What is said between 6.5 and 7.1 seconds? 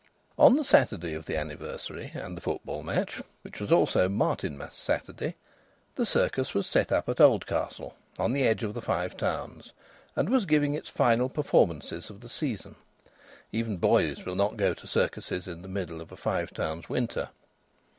was set up